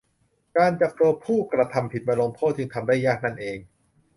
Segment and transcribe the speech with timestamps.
[0.57, 3.57] การจับตัวผู้กระทำผิดมาลงโทษจึงทำได้ยากนั่นเอง